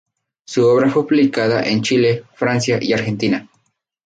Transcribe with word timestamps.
Su 0.45 0.65
obra 0.65 0.89
fue 0.89 1.03
publicada 1.05 1.61
en 1.61 1.83
Chile, 1.83 2.23
Francia 2.33 2.79
y 2.81 2.91
Argentina. 2.93 3.47